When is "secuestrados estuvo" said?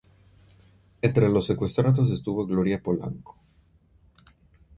1.45-2.47